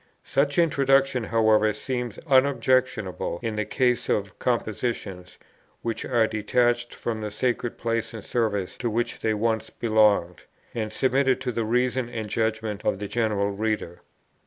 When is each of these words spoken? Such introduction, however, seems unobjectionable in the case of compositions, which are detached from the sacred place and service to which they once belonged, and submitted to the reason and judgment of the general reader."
Such 0.23 0.57
introduction, 0.57 1.25
however, 1.25 1.71
seems 1.73 2.17
unobjectionable 2.25 3.37
in 3.43 3.55
the 3.55 3.65
case 3.65 4.09
of 4.09 4.39
compositions, 4.39 5.37
which 5.83 6.05
are 6.05 6.25
detached 6.25 6.91
from 6.91 7.21
the 7.21 7.29
sacred 7.29 7.77
place 7.77 8.11
and 8.11 8.23
service 8.23 8.77
to 8.77 8.89
which 8.89 9.19
they 9.19 9.35
once 9.35 9.69
belonged, 9.69 10.41
and 10.73 10.91
submitted 10.91 11.39
to 11.41 11.51
the 11.51 11.65
reason 11.65 12.09
and 12.09 12.27
judgment 12.31 12.83
of 12.83 12.97
the 12.97 13.07
general 13.07 13.51
reader." 13.51 14.01